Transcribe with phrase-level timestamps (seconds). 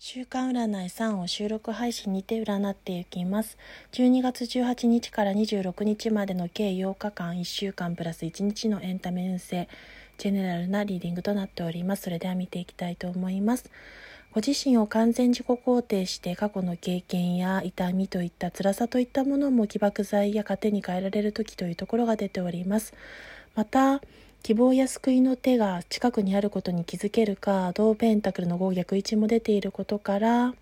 [0.00, 3.58] 週刊占い3を収録配信にて占っていきます。
[3.90, 9.68] 12月18日から26日までの計8日間、1週間プラス1日のエンタメ運勢、
[10.16, 12.02] ジェネラルなリーディングとなっております。
[12.02, 13.72] それでは見ていきたいと思います。
[14.30, 22.94] ご自身を完全自己肯定して過去の経験や痛みといった辛さといったものも起爆剤や糧に変えられる時というところが出ております。
[23.56, 24.00] また、
[24.42, 30.54] 希望や救いの手が近くにあることに気づけるか同ペンタクルの5逆1も出ていることから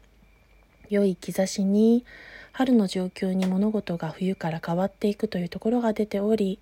[0.89, 2.05] 良い兆しに
[2.53, 6.59] 春の状況に物事が冬から変わっていくというところが出ており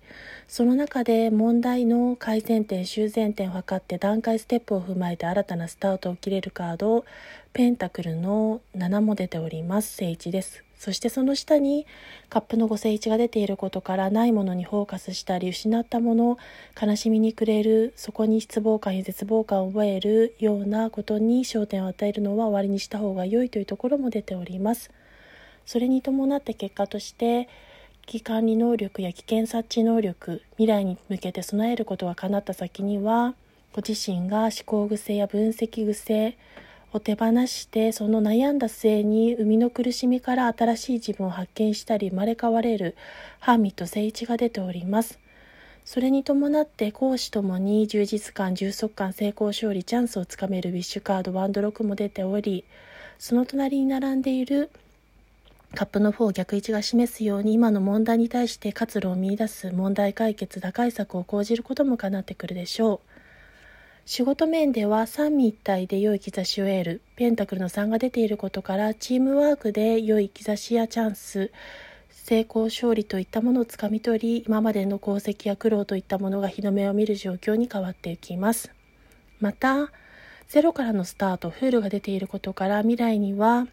[0.47, 7.05] その中で問題の改善点修正点を図って段階ステップを踏まえて新たなスタートを切れるカード
[7.53, 9.95] ペンタクルの7も出ております。
[9.95, 10.64] 正1です。
[10.77, 11.85] そしてその下に
[12.29, 16.37] カップの5正1が出ていることからないものにフォーカスしたり失ったもの
[16.79, 24.91] 悲しみに暮れるそこに失望感や絶望感を覚えるようなことに焦点を与えるのは終わりにした方が良いというところも出ております。
[25.65, 27.49] それに伴って結果として
[28.05, 33.33] 危機管理能力や危険察知能力未来に向けて備えることが叶った先には
[33.73, 36.37] ご自身が思考癖や分析癖
[36.95, 42.95] を手放してその悩んだ末に生みの苦しみから新しい自分を発見したり生まれ変われる
[43.39, 45.19] ハーミット聖一が出ております
[45.83, 52.63] それに伴って講師ともに充実感充足感成功勝利チャンスをつかめるウィッシュカードワンドロックも出ており
[53.19, 54.71] その隣に並んでいる
[55.75, 63.14] カップの4逆位置が示すように今の問題に対して活路を見いだす問題解決打開策を講じることもかなってくるでしょう。
[64.07, 67.01] 仕事面では三位一体で良い兆しを得る。
[67.15, 71.51] ペンタクルの3が出ていることからチームワークで良い兆しやチャンス
[72.11, 78.71] 成功勝利といったものをつかみ取り今までの功績や苦労といったものが日の目を見る状況に変わっていきます。
[79.39, 79.91] また
[80.49, 83.67] ゼロからのスタートフールが出ていることから未来には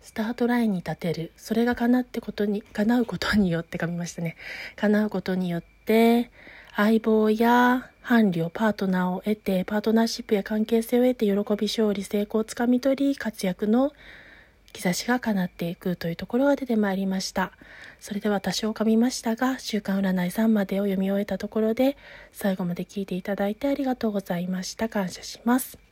[0.00, 1.32] スタートラインに立てる。
[1.36, 4.36] それが叶ってことに叶うことによって噛みましたね。
[4.76, 6.30] 叶うことによって
[6.78, 13.92] 相棒や伴侶、パートナーを得て、パートナーシップや関係性を得て、喜び、勝利、成功をつかみ取り、活躍の
[14.72, 17.50] 兆しが叶っていくというところが出てまいりました。
[17.98, 21.96] それでは多少噛みましたが、週刊占い3までを読み終えたところで、
[22.30, 24.88] 最後まで聞いていただいてありがとうございました。
[24.88, 25.87] 感謝します。